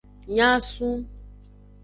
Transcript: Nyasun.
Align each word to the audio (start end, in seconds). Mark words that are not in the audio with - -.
Nyasun. 0.35 0.97